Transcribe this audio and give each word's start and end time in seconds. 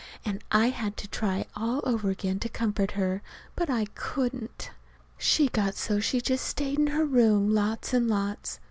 and 0.25 0.43
I 0.51 0.69
had 0.71 0.97
to 0.97 1.07
try 1.07 1.45
all 1.55 1.79
over 1.83 2.09
again 2.09 2.39
to 2.39 2.49
comfort 2.49 2.93
her. 2.93 3.21
But 3.55 3.69
I 3.69 3.85
couldn't. 3.93 4.71
She 5.19 5.47
got 5.47 5.75
so 5.75 5.99
she 5.99 6.19
just 6.19 6.43
stayed 6.45 6.79
in 6.79 6.87
her 6.87 7.05
room 7.05 7.53
lots 7.53 7.93
and 7.93 8.07
lots. 8.07 8.57